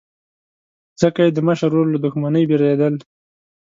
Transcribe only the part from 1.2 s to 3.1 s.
یې د مشر ورور له دښمنۍ بېرېدل.